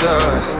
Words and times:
done. 0.00 0.57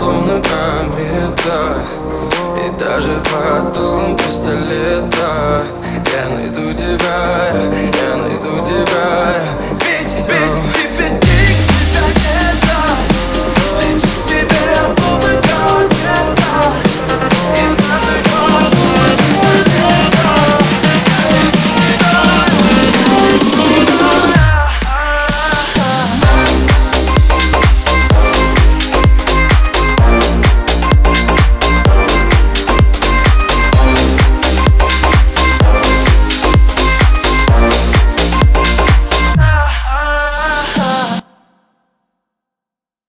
словно 0.00 0.40
комета 0.40 1.76
И 2.56 2.70
даже 2.78 3.20
потом. 3.24 4.16
ты 4.16 4.32